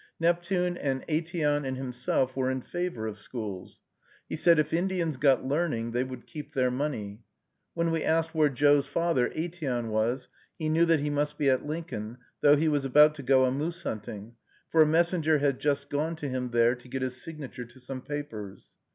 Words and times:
Neptune 0.19 0.77
and 0.77 1.05
Aitteon 1.07 1.63
and 1.63 1.77
he 1.77 1.79
himself 1.83 2.35
were 2.35 2.49
in 2.49 2.63
favor 2.63 3.05
of 3.05 3.19
schools. 3.19 3.81
He 4.27 4.35
said, 4.35 4.57
"If 4.57 4.73
Indians 4.73 5.15
got 5.17 5.45
learning, 5.45 5.91
they 5.91 6.03
would 6.03 6.25
keep 6.25 6.53
their 6.55 6.71
money." 6.71 7.21
When 7.75 7.91
we 7.91 8.03
asked 8.03 8.33
where 8.33 8.49
Joe's 8.49 8.87
father, 8.87 9.29
Aitteon, 9.29 9.89
was, 9.89 10.27
he 10.57 10.69
knew 10.69 10.85
that 10.85 11.01
he 11.01 11.11
must 11.11 11.37
be 11.37 11.51
at 11.51 11.67
Lincoln, 11.67 12.17
though 12.41 12.55
he 12.55 12.67
was 12.67 12.83
about 12.83 13.23
going 13.23 13.49
a 13.49 13.51
moose 13.51 13.83
hunting, 13.83 14.33
for 14.71 14.81
a 14.81 14.87
messenger 14.87 15.37
had 15.37 15.59
just 15.59 15.87
gone 15.87 16.15
to 16.15 16.27
him 16.27 16.49
there 16.49 16.73
to 16.73 16.87
get 16.87 17.03
his 17.03 17.21
signature 17.21 17.65
to 17.65 17.79
some 17.79 18.01
papers. 18.01 18.71